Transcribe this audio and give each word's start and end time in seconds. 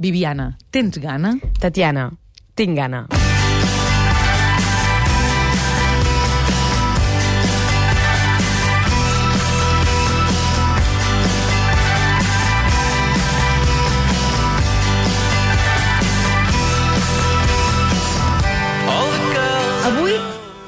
Viviana, 0.00 0.56
tens 0.72 0.96
gana? 0.96 1.34
Tatiana, 1.60 2.08
tinc 2.56 2.72
gana. 2.76 3.04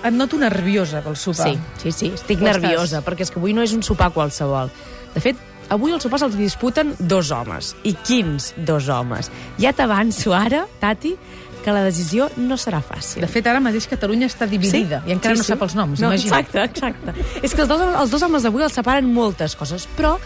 Et 0.02 0.10
noto 0.10 0.34
nerviosa 0.34 0.98
pel 1.00 1.14
sopar. 1.14 1.52
Sí, 1.52 1.58
sí, 1.78 1.92
sí, 1.94 2.08
estic 2.16 2.40
nerviosa, 2.42 2.98
estàs. 2.98 3.04
perquè 3.06 3.22
és 3.22 3.30
que 3.30 3.38
avui 3.38 3.52
no 3.54 3.62
és 3.62 3.72
un 3.72 3.84
sopar 3.86 4.08
qualsevol. 4.10 4.72
De 5.14 5.22
fet, 5.22 5.38
avui 5.72 5.94
els 5.94 6.04
sopars 6.04 6.26
els 6.26 6.36
disputen 6.38 6.92
dos 6.98 7.30
homes. 7.32 7.72
I 7.88 7.94
quins 8.04 8.52
dos 8.56 8.88
homes? 8.92 9.30
Ja 9.62 9.72
t'avanço 9.76 10.34
ara, 10.36 10.66
Tati, 10.80 11.14
que 11.62 11.72
la 11.74 11.84
decisió 11.86 12.28
no 12.36 12.58
serà 12.58 12.82
fàcil. 12.84 13.22
De 13.22 13.30
fet, 13.30 13.46
ara 13.46 13.62
mateix 13.62 13.86
Catalunya 13.90 14.28
està 14.30 14.48
dividida 14.50 15.02
i 15.06 15.14
encara 15.14 15.38
no 15.38 15.46
sap 15.46 15.62
els 15.62 15.76
noms, 15.78 16.02
no, 16.02 16.10
imagina't. 16.10 16.42
Exacte, 16.42 16.64
exacte. 16.66 17.40
És 17.40 17.54
que 17.54 17.64
els 17.64 17.70
dos, 17.70 17.84
els 18.02 18.12
dos 18.12 18.24
homes 18.26 18.44
d'avui 18.44 18.66
els 18.66 18.74
separen 18.76 19.08
moltes 19.14 19.54
coses, 19.58 19.86
però 19.96 20.16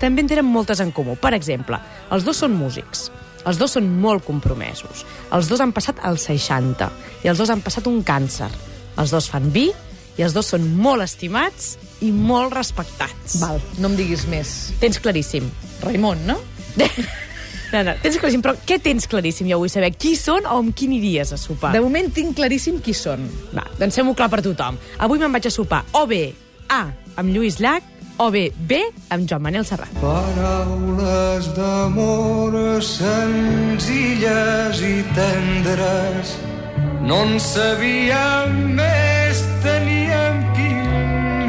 també 0.00 0.24
en 0.24 0.32
tenen 0.32 0.48
moltes 0.48 0.80
en 0.84 0.92
comú. 0.96 1.16
Per 1.20 1.34
exemple, 1.36 1.78
els 2.12 2.24
dos 2.26 2.40
són 2.42 2.56
músics, 2.56 3.10
els 3.46 3.60
dos 3.60 3.76
són 3.76 3.88
molt 4.00 4.24
compromesos, 4.26 5.04
els 5.36 5.50
dos 5.52 5.62
han 5.62 5.74
passat 5.76 6.00
als 6.02 6.26
60 6.32 6.88
i 7.24 7.30
els 7.30 7.38
dos 7.38 7.52
han 7.52 7.62
passat 7.64 7.86
un 7.92 8.02
càncer. 8.04 8.50
Els 8.96 9.12
dos 9.12 9.28
fan 9.28 9.50
vi 9.52 9.68
i 10.16 10.24
els 10.24 10.32
dos 10.32 10.48
són 10.54 10.64
molt 10.80 11.04
estimats 11.04 11.74
i 12.04 12.10
molt 12.12 12.54
respectats. 12.56 13.38
Val, 13.40 13.60
no 13.80 13.90
em 13.90 13.96
diguis 13.98 14.26
més. 14.30 14.56
Tens 14.82 15.00
claríssim. 15.02 15.48
Raimon, 15.84 16.26
no? 16.28 16.40
No, 17.72 17.80
no, 17.82 17.96
tens 17.98 18.14
claríssim, 18.22 18.42
però 18.44 18.54
què 18.62 18.76
tens 18.78 19.08
claríssim? 19.10 19.48
Jo 19.50 19.56
vull 19.58 19.70
saber 19.72 19.90
qui 19.98 20.14
són 20.16 20.46
o 20.46 20.60
amb 20.62 20.70
qui 20.76 20.86
aniries 20.86 21.32
a 21.34 21.38
sopar. 21.40 21.72
De 21.74 21.80
moment 21.82 22.06
tinc 22.14 22.36
claríssim 22.38 22.78
qui 22.78 22.94
són. 22.94 23.26
Va, 23.50 23.64
doncs 23.80 23.98
fem-ho 23.98 24.14
clar 24.16 24.30
per 24.32 24.38
tothom. 24.46 24.78
Avui 25.02 25.18
me'n 25.18 25.34
vaig 25.34 25.50
a 25.50 25.52
sopar 25.52 25.82
o 25.98 26.06
bé 26.06 26.30
A, 26.70 26.86
amb 27.18 27.34
Lluís 27.34 27.58
Llach, 27.58 27.82
o 28.22 28.30
bé 28.30 28.52
B, 28.54 28.78
amb 29.10 29.26
Joan 29.28 29.42
Manel 29.44 29.66
Serrat. 29.66 29.90
Paraules 30.00 31.50
d'amor 31.58 32.54
senzilles 32.86 34.80
i 34.86 34.96
tendres 35.18 36.36
no 37.06 37.22
en 37.22 37.36
sabíem 37.38 38.74
més, 38.74 39.42
teníem 39.62 39.66
15 39.66 39.70
anys. 39.70 39.75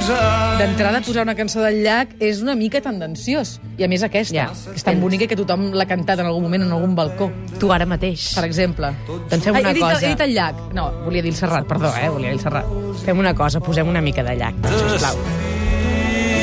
D'entrada, 0.07 1.01
posar 1.03 1.23
una 1.27 1.35
cançó 1.35 1.59
del 1.61 1.81
llac 1.83 2.13
és 2.23 2.39
una 2.41 2.55
mica 2.55 2.79
tendenciós. 2.81 3.59
I 3.77 3.83
a 3.83 3.87
més 3.91 4.03
aquesta, 4.03 4.33
Ja. 4.35 4.47
que 4.53 4.75
és 4.75 4.83
tan 4.83 5.01
bonica 5.01 5.27
que 5.27 5.35
tothom 5.35 5.71
l'ha 5.73 5.85
cantat 5.85 6.19
en 6.19 6.25
algun 6.25 6.43
moment 6.43 6.63
en 6.63 6.71
algun 6.71 6.95
balcó, 6.95 7.31
Tu 7.59 7.71
ara 7.73 7.85
mateix. 7.85 8.33
per 8.35 8.45
exemple. 8.45 8.93
Doncs 9.29 9.43
fem 9.43 9.55
Ai, 9.55 9.61
una 9.61 9.69
he 9.71 9.73
dit, 9.73 9.83
cosa. 9.83 10.05
He 10.05 10.09
dit 10.09 10.21
el 10.21 10.33
llac. 10.33 10.55
No, 10.73 10.91
volia 11.03 11.21
dir 11.21 11.31
el 11.31 11.35
Serrat, 11.35 11.65
perdó, 11.67 11.91
eh? 11.95 12.09
Volia 12.09 12.29
dir 12.29 12.37
el 12.37 12.41
Serrat. 12.41 12.65
Fem 13.05 13.17
una 13.19 13.33
cosa, 13.35 13.59
posem 13.59 13.87
una 13.87 14.01
mica 14.01 14.23
de 14.23 14.35
llac, 14.35 14.55
sisplau. 14.67 15.15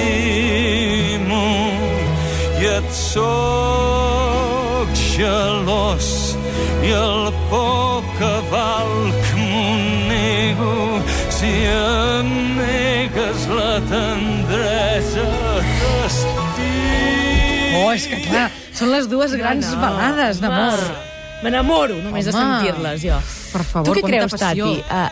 T'estimo 0.04 1.44
i 2.60 2.66
et 2.66 2.90
soc 2.92 4.88
gelós 4.94 6.36
i 6.84 6.90
el 6.92 7.32
poc 7.50 8.04
que 8.18 8.32
valc 8.50 9.34
m'ho 9.36 9.76
nego 10.08 11.00
si 11.34 11.50
em 11.68 12.28
negues 12.58 13.46
la 13.50 13.72
tendresa 13.90 15.24
t'estimo 15.80 16.92
Oh, 17.74 17.90
és 17.92 18.04
que 18.06 18.20
clar, 18.22 18.46
són 18.74 18.92
les 18.94 19.08
dues 19.10 19.32
grans 19.34 19.66
No, 19.66 19.74
no, 19.74 19.80
balades 19.82 20.38
d'amor. 20.42 20.78
M'enamoro 21.42 21.96
només 22.04 22.24
de 22.28 22.32
Home. 22.32 22.60
sentir-les, 22.62 23.02
jo. 23.02 23.16
Per 23.52 23.64
favor, 23.66 23.88
tu 23.90 23.94
què 23.98 24.02
creus, 24.06 24.30
passió. 24.32 24.68
Tati? 24.86 24.86
Uh, 24.86 25.10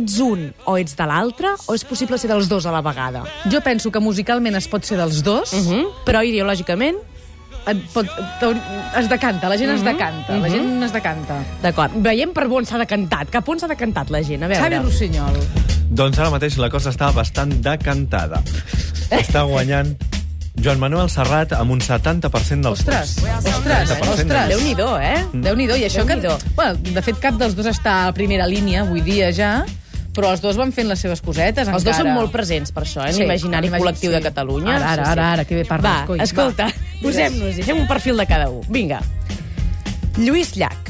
ets 0.00 0.16
un 0.24 0.46
o 0.64 0.78
ets 0.80 0.96
de 0.98 1.04
l'altre 1.08 1.52
o 1.68 1.76
és 1.76 1.84
possible 1.86 2.16
ser 2.18 2.30
dels 2.32 2.48
dos 2.50 2.64
a 2.66 2.72
la 2.74 2.80
vegada? 2.84 3.22
Jo 3.52 3.60
penso 3.64 3.92
que 3.92 4.00
musicalment 4.02 4.56
es 4.58 4.66
pot 4.72 4.82
ser 4.88 4.96
dels 4.98 5.20
dos, 5.22 5.52
Uh 5.52 5.60
-huh. 5.68 5.84
Però 6.08 6.24
ideològicament, 6.24 6.96
pot, 7.92 8.06
t'hauri- 8.40 8.60
es 8.96 9.08
decanta, 9.08 9.48
la 9.48 9.56
gent 9.58 9.70
es 9.74 9.84
decanta, 9.84 10.36
la 10.38 10.48
gent 10.48 10.82
es 10.82 10.92
decanta. 10.92 11.40
d'acord. 11.62 11.92
Veiem 12.02 12.32
per 12.32 12.46
on 12.50 12.64
s'ha 12.66 12.78
decantat. 12.78 13.28
Cap 13.30 13.48
on 13.48 13.58
s'ha 13.60 13.68
decantat 13.68 14.10
la 14.10 14.22
gent? 14.22 14.42
A 14.44 14.48
veure. 14.48 14.62
Xavi 14.64 14.78
Rossinyol. 14.84 15.36
Doncs 15.90 16.18
ara 16.18 16.30
mateix 16.30 16.56
la 16.58 16.68
cosa 16.70 16.90
està 16.90 17.12
bastant 17.12 17.52
decantada. 17.62 18.42
Està 19.10 19.42
guanyant 19.48 19.94
Joan 20.60 20.78
Manuel 20.82 21.08
Serrat 21.08 21.52
amb 21.54 21.70
un 21.70 21.78
70% 21.80 22.28
dels 22.66 22.80
Ostres, 22.80 23.14
vots. 23.22 23.46
ostres, 23.46 23.88
70% 23.94 24.10
ostres. 24.12 24.48
Déu-n'hi-do, 24.50 24.88
eh? 24.98 25.24
Déu-n'hi-do, 25.32 25.76
i 25.78 25.84
això 25.86 26.04
que... 26.04 26.16
Déu-n'hi-do. 26.18 26.52
Bueno, 26.56 26.74
de 26.82 27.02
fet, 27.02 27.18
cap 27.22 27.38
dels 27.38 27.54
dos 27.56 27.66
està 27.70 28.08
a 28.08 28.12
primera 28.12 28.46
línia 28.46 28.82
avui 28.82 29.00
dia 29.06 29.30
ja, 29.32 29.52
però 30.18 30.32
els 30.34 30.40
dos 30.42 30.56
van 30.58 30.72
fent 30.74 30.88
les 30.90 30.98
seves 30.98 31.20
cosetes 31.22 31.68
Els 31.68 31.84
dos 31.84 31.94
encara. 31.94 32.02
són 32.02 32.10
molt 32.12 32.32
presents 32.34 32.72
per 32.74 32.82
això, 32.82 33.06
eh? 33.06 33.12
Sí, 33.14 33.22
l'imaginari 33.22 33.70
col·lectiu 33.70 34.10
sí. 34.10 34.16
de 34.16 34.20
Catalunya. 34.20 34.76
Ara, 34.76 34.92
ara, 34.96 35.10
ara, 35.12 35.26
ara, 35.38 35.44
que 35.46 35.54
bé 35.54 35.64
parles, 35.64 35.86
Va, 35.88 36.06
coi. 36.10 36.18
escolta, 36.26 36.66
Va. 36.66 36.87
Posem-nos-hi, 37.02 37.64
fem 37.66 37.80
un 37.80 37.88
perfil 37.90 38.18
de 38.20 38.28
cada 38.28 38.50
un. 38.52 38.62
Vinga. 38.68 39.00
Lluís 40.18 40.56
Llach. 40.58 40.88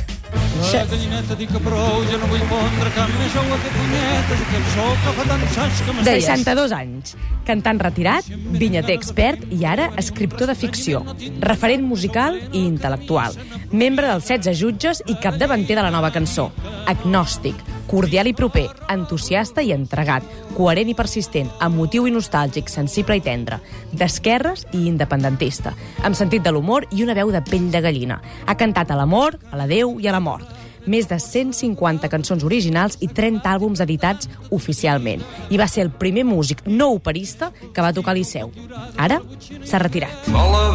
La 0.59 0.83
gallineta 0.91 1.37
dic 1.39 1.53
que 1.55 1.61
prou, 1.63 2.01
jo 2.11 2.19
no 2.19 2.29
vull 2.29 2.43
pondre 2.51 2.91
cap 2.97 3.13
més 3.21 3.37
ou 3.39 3.53
a 3.55 3.59
fer 3.63 3.71
punyetes, 3.77 4.43
aquest 4.45 4.73
sol 4.75 4.91
que 5.05 5.13
fa 5.19 5.27
tants 5.31 5.59
anys 5.65 5.83
que 5.87 5.95
m'està... 5.95 6.15
62 6.19 6.75
anys, 6.75 7.15
cantant 7.47 7.81
retirat, 7.87 8.29
vinyater 8.59 8.97
expert 8.99 9.47
i 9.55 9.63
ara 9.71 9.89
escriptor 10.03 10.51
de 10.51 10.59
ficció, 10.59 11.05
referent 11.47 11.87
musical 11.87 12.41
i 12.51 12.65
intel·lectual, 12.67 13.39
membre 13.71 14.11
dels 14.11 14.29
16 14.35 14.59
jutges 14.59 15.03
i 15.07 15.17
capdavanter 15.23 15.79
de 15.79 15.87
la 15.87 15.95
nova 15.95 16.11
cançó, 16.13 16.51
agnòstic, 16.91 17.63
cordial 17.89 18.29
i 18.29 18.35
proper, 18.37 18.69
entusiasta 18.93 19.65
i 19.65 19.73
entregat, 19.73 20.23
coherent 20.55 20.93
i 20.93 20.95
persistent, 20.95 21.49
emotiu 21.65 22.07
i 22.07 22.13
nostàlgic, 22.13 22.69
sensible 22.69 23.17
i 23.17 23.25
tendre, 23.25 23.59
d'esquerres 23.97 24.67
i 24.77 24.85
independentista, 24.87 25.73
amb 26.05 26.19
sentit 26.19 26.45
de 26.45 26.53
l'humor 26.53 26.87
i 26.93 27.03
una 27.03 27.17
veu 27.17 27.33
de 27.33 27.43
pell 27.49 27.71
de 27.73 27.83
gallina. 27.83 28.21
Ha 28.47 28.59
cantat 28.61 28.93
a 28.93 29.01
l'amor, 29.01 29.41
a 29.51 29.59
la 29.59 29.67
Déu 29.67 29.97
i 29.99 30.07
a 30.07 30.15
la 30.15 30.23
mort 30.23 30.68
més 30.89 31.09
de 31.09 31.19
150 31.23 32.09
cançons 32.13 32.45
originals 32.45 32.99
i 33.05 33.09
30 33.09 33.49
àlbums 33.49 33.83
editats 33.85 34.29
oficialment. 34.51 35.23
I 35.51 35.61
va 35.61 35.69
ser 35.69 35.85
el 35.87 35.93
primer 35.93 36.25
músic 36.29 36.65
no 36.67 36.91
operista 36.97 37.53
que 37.73 37.85
va 37.85 37.93
tocar 37.93 38.17
a 38.17 38.19
Liceu. 38.19 38.53
Ara 38.97 39.21
s'ha 39.65 39.83
retirat. 39.85 40.29
Me 40.33 40.45
la 40.53 40.69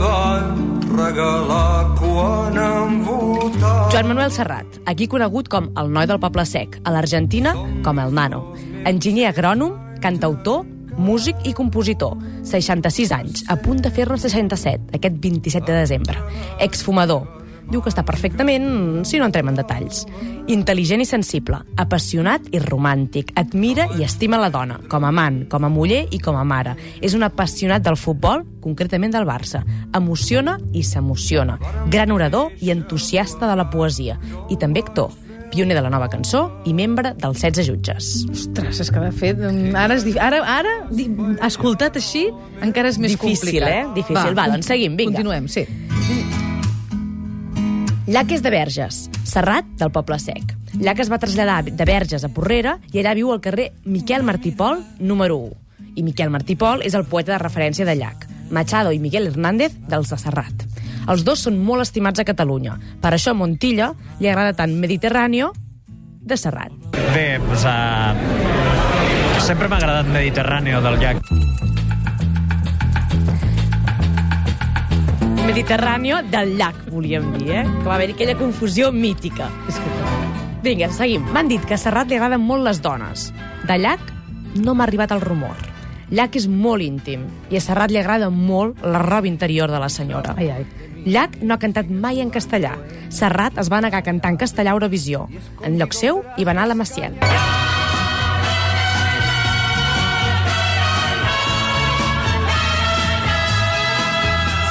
regalar 0.94 1.96
quan 1.98 2.58
envoltava... 2.58 3.90
Joan 3.92 4.08
Manuel 4.08 4.32
Serrat, 4.32 4.80
aquí 4.86 5.08
conegut 5.10 5.50
com 5.50 5.72
el 5.80 5.92
noi 5.94 6.08
del 6.10 6.22
Poble 6.22 6.46
Sec, 6.50 6.80
a 6.84 6.94
l'Argentina 6.94 7.56
com 7.86 8.00
el 8.02 8.14
Nano. 8.14 8.46
Enginyer 8.90 9.32
agrònom, 9.32 9.76
cantautor, 10.04 10.64
músic 10.98 11.48
i 11.50 11.54
compositor. 11.58 12.18
66 12.46 13.14
anys, 13.16 13.46
a 13.50 13.58
punt 13.60 13.82
de 13.84 13.92
fer-ne 13.94 14.20
67, 14.20 14.94
aquest 14.98 15.22
27 15.24 15.72
de 15.72 15.80
desembre. 15.80 16.20
Exfumador. 16.60 17.43
Diu 17.72 17.82
que 17.82 17.90
està 17.90 18.04
perfectament, 18.06 19.04
si 19.08 19.18
no 19.18 19.26
entrem 19.26 19.48
en 19.50 19.56
detalls. 19.58 20.04
Intel·ligent 20.52 21.02
i 21.02 21.08
sensible, 21.08 21.62
apassionat 21.80 22.50
i 22.54 22.60
romàntic. 22.60 23.32
Admira 23.40 23.88
i 23.98 24.04
estima 24.04 24.38
la 24.42 24.50
dona, 24.54 24.80
com 24.92 25.06
a 25.08 25.12
amant, 25.14 25.44
com 25.50 25.64
a 25.66 25.70
muller 25.72 26.04
i 26.12 26.20
com 26.20 26.36
a 26.38 26.44
mare. 26.44 26.76
És 27.02 27.16
un 27.16 27.24
apassionat 27.24 27.82
del 27.86 27.98
futbol, 27.98 28.44
concretament 28.62 29.14
del 29.16 29.26
Barça. 29.26 29.64
Emociona 29.96 30.58
i 30.74 30.84
s'emociona. 30.84 31.58
Gran 31.90 32.12
orador 32.12 32.52
i 32.62 32.72
entusiasta 32.76 33.48
de 33.50 33.56
la 33.56 33.70
poesia. 33.70 34.20
I 34.50 34.58
també 34.60 34.84
actor 34.84 35.12
pioner 35.54 35.76
de 35.78 35.84
la 35.86 35.90
nova 35.94 36.08
cançó 36.10 36.48
i 36.66 36.72
membre 36.74 37.12
dels 37.14 37.38
16 37.44 37.68
jutges. 37.70 38.08
Ostres, 38.34 38.80
és 38.82 38.90
que 38.90 39.00
de 39.04 39.12
fet, 39.14 39.38
ara, 39.78 39.94
és, 39.94 40.02
dif- 40.02 40.18
ara, 40.18 40.40
ara 40.50 40.72
escoltat 41.46 42.00
així, 42.00 42.24
encara 42.66 42.90
és 42.90 42.98
més 42.98 43.12
Difícil, 43.14 43.52
complicat. 43.52 43.70
eh? 43.70 43.84
Difícil. 43.94 44.34
Va, 44.34 44.48
doncs 44.50 44.66
seguim, 44.66 44.96
vinga. 44.98 45.14
Continuem, 45.20 45.48
sí. 45.48 45.62
Llach 48.04 48.34
és 48.36 48.42
de 48.44 48.52
Verges, 48.52 49.06
Serrat 49.24 49.68
del 49.80 49.92
Poble 49.96 50.18
Sec. 50.20 50.50
Llach 50.76 51.00
es 51.00 51.08
va 51.08 51.22
traslladar 51.24 51.62
de 51.64 51.86
Verges 51.88 52.26
a 52.28 52.30
Porrera 52.36 52.74
i 52.92 53.00
allà 53.00 53.14
viu 53.16 53.30
al 53.32 53.40
carrer 53.40 53.70
Miquel 53.88 54.26
Martí 54.28 54.52
Pol, 54.52 54.82
número 55.00 55.38
1. 55.40 55.54
I 55.96 56.04
Miquel 56.04 56.34
Martí 56.34 56.58
Pol 56.60 56.84
és 56.84 56.98
el 57.00 57.06
poeta 57.08 57.32
de 57.32 57.40
referència 57.40 57.88
de 57.88 57.96
Llach. 57.96 58.28
Machado 58.52 58.92
i 58.92 59.00
Miguel 59.00 59.30
Hernández 59.32 59.78
dels 59.88 60.12
de 60.12 60.20
Serrat. 60.20 60.66
Els 61.08 61.24
dos 61.24 61.46
són 61.48 61.62
molt 61.64 61.86
estimats 61.86 62.20
a 62.20 62.28
Catalunya. 62.28 62.76
Per 63.00 63.14
això 63.16 63.32
a 63.32 63.40
Montilla 63.40 63.94
li 64.20 64.28
agrada 64.28 64.52
tant 64.60 64.76
Mediterráneo 64.84 65.54
de 66.20 66.36
Serrat. 66.36 66.76
Bé, 67.16 67.40
doncs, 67.40 67.64
uh, 67.64 69.40
sempre 69.48 69.72
m'ha 69.72 69.80
agradat 69.80 70.12
Mediterráneo 70.12 70.84
del 70.84 71.00
llac. 71.00 71.24
Mediterráneo 75.46 76.22
del 76.24 76.58
llac, 76.58 76.76
volíem 76.90 77.34
dir, 77.38 77.52
eh? 77.52 77.64
Que 77.64 77.88
va 77.88 77.96
haver-hi 77.96 78.14
aquella 78.14 78.38
confusió 78.38 78.92
mítica. 78.92 79.50
Vinga, 80.64 80.88
seguim. 80.96 81.26
M'han 81.36 81.50
dit 81.52 81.66
que 81.68 81.76
a 81.76 81.78
Serrat 81.78 82.08
li 82.08 82.16
agraden 82.16 82.42
molt 82.42 82.64
les 82.64 82.80
dones. 82.82 83.32
De 83.68 83.78
Llach 83.78 84.14
no 84.56 84.74
m'ha 84.74 84.88
arribat 84.88 85.12
el 85.12 85.22
rumor. 85.22 85.60
Llach 86.14 86.38
és 86.40 86.48
molt 86.48 86.86
íntim 86.86 87.26
i 87.52 87.60
a 87.60 87.64
Serrat 87.64 87.92
li 87.92 88.00
agrada 88.00 88.30
molt 88.32 88.80
la 88.86 89.02
roba 89.04 89.28
interior 89.28 89.72
de 89.72 89.84
la 89.84 89.90
senyora. 89.92 90.38
Ai, 90.38 90.50
ai. 90.50 90.66
Llach 91.04 91.36
no 91.42 91.56
ha 91.56 91.60
cantat 91.60 91.92
mai 91.92 92.24
en 92.24 92.32
castellà. 92.32 92.78
Serrat 93.12 93.60
es 93.60 93.72
va 93.72 93.82
negar 93.84 94.00
a 94.00 94.08
cantar 94.08 94.32
en 94.32 94.40
castellà 94.40 94.72
a 94.72 94.80
Eurovisió. 94.80 95.28
En 95.64 95.76
lloc 95.78 95.94
seu 95.98 96.24
hi 96.38 96.48
va 96.48 96.56
anar 96.56 96.70
la 96.72 96.80
Maciel. 96.80 97.20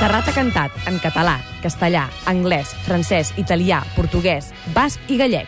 Serrat 0.02 0.26
ha 0.26 0.32
cantat 0.34 0.86
en 0.90 0.96
català, 0.98 1.36
castellà, 1.62 2.08
anglès, 2.26 2.72
francès, 2.82 3.28
italià, 3.38 3.76
portuguès, 3.94 4.48
basc 4.74 4.98
i 5.06 5.14
gallec. 5.20 5.46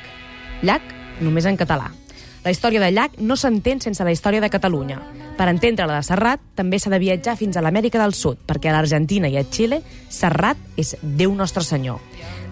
Llach 0.62 0.94
només 1.26 1.48
en 1.50 1.58
català. 1.58 1.88
La 2.44 2.54
història 2.54 2.78
de 2.84 2.92
Llach 2.94 3.18
no 3.18 3.34
s'entén 3.34 3.82
sense 3.82 4.06
la 4.06 4.14
història 4.14 4.38
de 4.44 4.54
Catalunya. 4.54 5.00
Per 5.34 5.48
entendre 5.50 5.88
la 5.90 5.96
de 5.98 6.06
Serrat, 6.06 6.42
també 6.54 6.78
s'ha 6.78 6.92
de 6.92 7.00
viatjar 7.02 7.34
fins 7.34 7.56
a 7.58 7.62
l'Amèrica 7.64 7.98
del 7.98 8.14
Sud, 8.14 8.38
perquè 8.46 8.70
a 8.70 8.76
l'Argentina 8.76 9.26
i 9.26 9.34
a 9.34 9.42
Xile, 9.42 9.80
Serrat 10.06 10.60
és 10.78 10.94
Déu 11.02 11.34
Nostre 11.34 11.64
Senyor. 11.66 11.98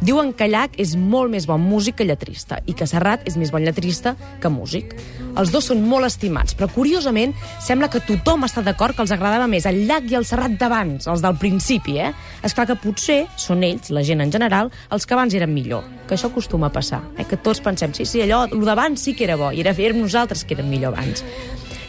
Diuen 0.03 0.33
que 0.35 0.49
Llach 0.51 0.75
és 0.83 0.97
molt 0.99 1.31
més 1.31 1.47
bon 1.47 1.63
músic 1.63 2.01
que 2.01 2.07
lletrista 2.09 2.59
i 2.67 2.75
que 2.75 2.89
Serrat 2.91 3.23
és 3.31 3.37
més 3.39 3.53
bon 3.55 3.63
lletrista 3.63 4.17
que 4.43 4.51
músic. 4.51 4.97
Els 5.39 5.53
dos 5.55 5.71
són 5.71 5.85
molt 5.87 6.09
estimats, 6.09 6.57
però 6.59 6.67
curiosament 6.75 7.37
sembla 7.63 7.87
que 7.87 8.03
tothom 8.03 8.43
està 8.49 8.67
d'acord 8.67 8.99
que 8.99 9.07
els 9.07 9.15
agradava 9.15 9.47
més 9.47 9.69
el 9.71 9.85
Llach 9.87 10.11
i 10.11 10.19
el 10.19 10.27
Serrat 10.27 10.59
d'abans, 10.59 11.07
els 11.07 11.23
del 11.23 11.39
principi, 11.39 12.01
eh? 12.03 12.11
És 12.43 12.59
clar 12.59 12.67
que 12.67 12.81
potser 12.83 13.23
són 13.39 13.63
ells, 13.63 13.95
la 13.95 14.03
gent 14.03 14.27
en 14.27 14.35
general, 14.35 14.75
els 14.91 15.07
que 15.07 15.15
abans 15.15 15.39
eren 15.39 15.55
millor. 15.55 15.87
Que 16.11 16.19
això 16.19 16.35
acostuma 16.35 16.67
a 16.67 16.75
passar, 16.75 17.05
eh? 17.15 17.31
que 17.31 17.39
tots 17.39 17.63
pensem, 17.63 17.95
sí, 17.95 18.03
sí, 18.03 18.27
allò, 18.27 18.49
el 18.51 18.67
d'abans 18.67 19.07
sí 19.07 19.15
que 19.15 19.31
era 19.31 19.39
bo, 19.39 19.55
i 19.55 19.63
era, 19.63 19.71
érem 19.71 20.03
nosaltres 20.03 20.43
que 20.43 20.59
érem 20.59 20.67
millor 20.67 20.99
abans. 20.99 21.23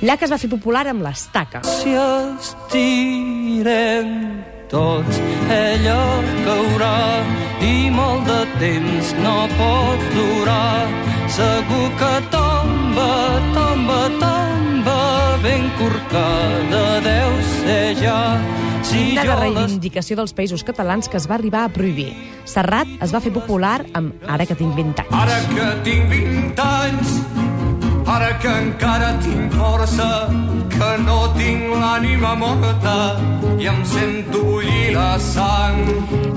Llach 0.04 0.20
es 0.26 0.32
va 0.34 0.36
fer 0.36 0.50
popular 0.52 0.82
amb 0.92 1.00
l'estaca. 1.06 1.62
Si 1.64 1.94
estirem 1.96 2.74
tots, 4.68 5.20
ella 5.56 6.00
caurà 6.44 7.24
i 7.64 7.88
molt 7.94 8.28
de 8.28 8.42
temps 8.60 9.14
no 9.24 9.36
pot 9.56 10.04
durar. 10.12 10.84
Segur 11.32 11.88
que 12.02 12.12
tomba, 12.34 13.08
tomba, 13.56 14.02
tomba, 14.20 15.00
ben 15.46 15.72
corcada 15.80 16.84
deu 17.08 17.32
ser 17.54 17.96
ja. 18.04 18.20
Si 18.84 19.14
Una 19.14 19.24
de 19.24 19.38
reivindicació 19.40 20.20
dels 20.20 20.36
països 20.36 20.68
catalans 20.68 21.08
que 21.08 21.16
es 21.16 21.30
va 21.32 21.40
arribar 21.40 21.64
a 21.64 21.72
prohibir. 21.72 22.12
Serrat 22.44 22.92
es 23.00 23.16
va 23.16 23.24
fer 23.24 23.32
popular 23.32 23.80
amb 23.96 24.12
Ara 24.28 24.44
que 24.44 24.60
tinc 24.60 24.76
20 24.76 25.00
anys. 25.08 25.16
Ara 25.24 25.40
que 25.56 25.72
tinc 25.88 26.12
20 26.12 26.60
anys, 26.68 27.16
ara 28.08 28.32
que 28.40 28.50
encara 28.50 29.14
tinc 29.24 29.54
força, 29.54 30.10
que 30.74 30.92
no 31.06 31.20
tinc 31.38 31.70
l'ànima 31.80 32.36
morta 32.40 32.96
i 33.60 33.70
em 33.72 33.84
sento 33.88 34.44
bullir 34.44 34.94
la 34.96 35.16
sang. 35.22 35.80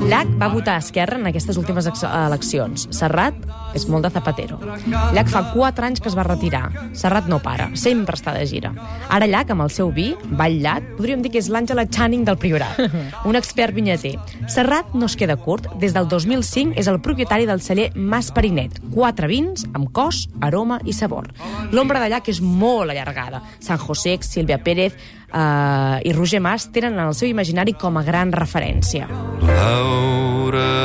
Llach 0.06 0.30
va 0.40 0.50
votar 0.52 0.76
a 0.78 0.84
Esquerra 0.84 1.18
en 1.18 1.26
aquestes 1.32 1.58
últimes 1.58 1.88
eleccions. 1.88 2.88
Serrat 2.94 3.34
és 3.76 3.87
molt 3.90 4.06
de 4.06 4.11
Zapatero. 4.14 4.58
Llach 4.88 5.31
fa 5.32 5.43
4 5.52 5.87
anys 5.88 6.02
que 6.02 6.11
es 6.11 6.17
va 6.19 6.25
retirar. 6.26 6.64
Serrat 6.96 7.28
no 7.31 7.38
para, 7.44 7.69
sempre 7.78 8.17
està 8.17 8.34
de 8.37 8.46
gira. 8.49 8.73
Ara 9.12 9.28
Llach, 9.28 9.52
amb 9.52 9.67
el 9.67 9.73
seu 9.75 9.93
vi, 9.94 10.08
Vall 10.38 10.58
Llach, 10.62 10.94
podríem 10.96 11.23
dir 11.25 11.32
que 11.34 11.43
és 11.43 11.50
l'Àngela 11.52 11.87
Channing 11.93 12.25
del 12.26 12.38
Priorat, 12.40 12.81
un 13.28 13.38
expert 13.38 13.76
vinyater. 13.76 14.17
Serrat 14.52 14.94
no 14.94 15.11
es 15.11 15.17
queda 15.19 15.37
curt. 15.37 15.69
Des 15.81 15.94
del 15.94 16.08
2005 16.08 16.76
és 16.81 16.88
el 16.90 17.00
propietari 17.05 17.46
del 17.49 17.62
celler 17.64 17.90
Mas 17.94 18.32
Perinet. 18.34 18.81
Quatre 18.94 19.28
vins 19.31 19.67
amb 19.73 19.93
cos, 19.94 20.26
aroma 20.40 20.81
i 20.84 20.96
sabor. 20.96 21.31
L'ombra 21.73 22.00
de 22.02 22.11
Llach 22.12 22.32
és 22.32 22.40
molt 22.40 22.90
allargada. 22.90 23.43
San 23.61 23.78
José, 23.82 24.17
Sílvia 24.23 24.58
Pérez 24.62 24.96
eh, 25.32 26.00
i 26.05 26.12
Roger 26.12 26.40
Mas 26.40 26.70
tenen 26.73 26.99
en 26.99 27.06
el 27.06 27.14
seu 27.14 27.28
imaginari 27.28 27.76
com 27.76 27.96
a 27.96 28.05
gran 28.06 28.32
referència. 28.32 29.08
Laura, 29.46 30.75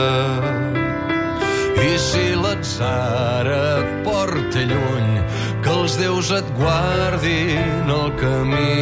l'atzar 2.62 3.48
et 3.48 4.04
porta 4.04 4.62
lluny, 4.62 5.22
que 5.64 5.70
els 5.70 5.98
déus 5.98 6.32
et 6.32 6.46
guardin 6.58 7.90
el 7.90 8.12
camí. 8.20 8.78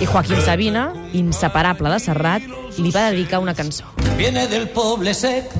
I 0.00 0.06
Joaquín 0.06 0.42
Sabina, 0.44 0.92
inseparable 1.12 1.88
de 1.90 1.98
Serrat, 1.98 2.42
li 2.76 2.90
va 2.90 3.10
dedicar 3.10 3.40
una 3.40 3.54
cançó. 3.54 3.84
Viene 4.16 4.46
del 4.46 4.68
poble 4.68 5.14
sec, 5.14 5.50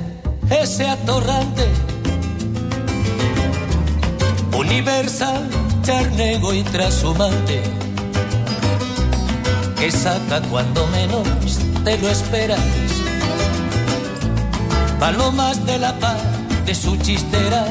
ese 0.51 0.89
atorrante. 0.89 1.67
Universal, 4.53 5.49
charnego 5.83 6.53
y 6.53 6.63
trashumante. 6.65 7.63
Que 9.79 9.91
saca 9.91 10.43
cuando 10.51 10.87
menos 10.89 11.27
te 11.85 11.97
lo 11.99 12.09
esperas. 12.09 12.98
Palomas 14.99 15.65
de 15.67 15.79
la 15.79 15.93
paz 15.99 16.21
de 16.67 16.75
su 16.75 16.97
chistera. 16.99 17.65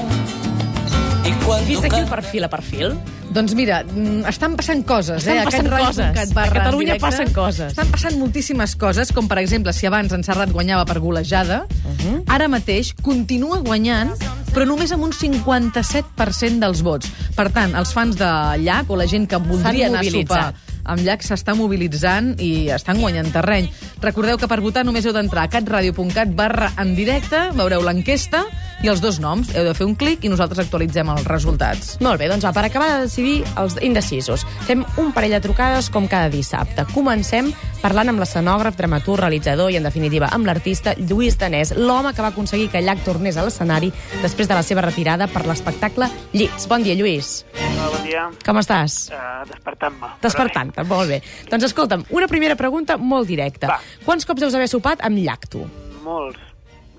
Cuando 1.46 1.66
Vist 1.68 1.84
aquí 1.86 1.96
el 1.96 2.06
perfil 2.08 2.44
a 2.44 2.50
perfil? 2.50 2.94
Doncs 3.32 3.54
mira, 3.56 3.84
mm, 3.84 4.26
estan 4.28 4.56
passant 4.56 4.84
coses, 4.88 5.18
Estan 5.28 5.38
eh? 5.38 5.44
passant 5.46 5.68
Aquest 5.68 5.88
coses. 5.88 6.06
Ràdio.cat 6.08 6.34
barra 6.34 6.50
A 6.50 6.54
Catalunya 6.64 6.94
directe. 6.96 7.02
passen 7.06 7.34
coses. 7.34 7.68
Estan 7.72 7.88
passant 7.92 8.18
moltíssimes 8.18 8.76
coses, 8.76 9.12
com 9.14 9.28
per 9.28 9.38
exemple, 9.40 9.74
si 9.74 9.86
abans 9.86 10.12
en 10.16 10.24
Serrat 10.24 10.52
guanyava 10.52 10.86
per 10.86 11.00
golejada, 11.00 11.66
Mhm. 11.86 12.24
ara 12.28 12.48
mateix 12.48 12.94
continua 13.02 13.60
guanyant, 13.60 14.12
però 14.54 14.66
només 14.66 14.92
amb 14.92 15.04
un 15.04 15.14
57% 15.14 16.60
dels 16.60 16.82
vots. 16.82 17.12
Per 17.36 17.50
tant, 17.52 17.76
els 17.76 17.94
fans 17.94 18.16
de 18.18 18.26
Llach 18.64 18.90
o 18.90 18.96
la 18.96 19.06
gent 19.08 19.28
que 19.28 19.38
voldria 19.38 19.88
anar 19.88 20.00
a 20.02 20.04
sopar 20.10 20.54
amb 20.88 21.04
Llach 21.06 21.26
s'està 21.26 21.56
mobilitzant 21.58 22.34
i 22.44 22.70
estan 22.74 23.02
guanyant 23.04 23.30
terreny. 23.34 23.70
Recordeu 24.04 24.40
que 24.40 24.50
per 24.50 24.62
votar 24.64 24.86
només 24.88 25.06
heu 25.06 25.16
d'entrar 25.16 25.48
a 25.48 25.52
catradio.cat 25.52 26.34
barra 26.38 26.72
en 26.82 26.96
directe, 26.98 27.50
veureu 27.58 27.84
l'enquesta 27.86 28.46
i 28.84 28.92
els 28.92 29.02
dos 29.02 29.20
noms. 29.20 29.50
Heu 29.56 29.66
de 29.66 29.74
fer 29.78 29.88
un 29.88 29.96
clic 29.98 30.26
i 30.26 30.32
nosaltres 30.32 30.62
actualitzem 30.66 31.10
els 31.14 31.26
resultats. 31.30 31.96
Molt 32.04 32.22
bé, 32.22 32.30
doncs 32.30 32.46
va, 32.46 32.54
per 32.56 32.68
acabar 32.68 32.92
de 32.94 33.08
decidir 33.08 33.40
els 33.58 33.78
indecisos. 33.82 34.46
Fem 34.68 34.86
un 35.02 35.12
parell 35.16 35.38
de 35.38 35.44
trucades 35.44 35.90
com 35.94 36.10
cada 36.10 36.30
dissabte. 36.34 36.86
Comencem 36.94 37.52
parlant 37.88 38.12
amb 38.12 38.20
l'escenògraf, 38.20 38.76
dramaturg, 38.76 39.22
realitzador 39.22 39.72
i, 39.72 39.78
en 39.80 39.86
definitiva, 39.88 40.28
amb 40.36 40.48
l'artista 40.50 40.92
Lluís 41.00 41.38
Danès, 41.40 41.72
l'home 41.78 42.12
que 42.14 42.24
va 42.26 42.34
aconseguir 42.34 42.68
que 42.74 42.82
Llach 42.84 43.04
tornés 43.06 43.38
a 43.40 43.46
l'escenari 43.46 43.94
després 44.20 44.50
de 44.50 44.58
la 44.58 44.64
seva 44.66 44.84
retirada 44.84 45.30
per 45.32 45.46
l'espectacle 45.48 46.10
Llits. 46.34 46.66
Bon 46.68 46.84
dia, 46.84 46.98
Lluís. 47.00 47.46
Hola, 47.56 47.88
bon 47.94 48.04
dia. 48.04 48.26
Com 48.44 48.60
estàs? 48.60 48.98
Uh, 49.14 49.46
Despertant-me. 49.54 50.10
Despertant-te, 50.26 50.84
molt 50.90 51.14
bé. 51.14 51.22
Doncs 51.48 51.70
escolta'm, 51.70 52.04
una 52.18 52.28
primera 52.28 52.58
pregunta 52.60 52.98
molt 53.00 53.30
directa. 53.32 53.72
Va. 53.72 53.80
Quants 54.04 54.28
cops 54.28 54.44
deus 54.44 54.58
haver 54.58 54.68
sopat 54.72 55.06
amb 55.08 55.22
Llach, 55.24 55.48
tu? 55.54 55.64
Molts. 56.04 56.44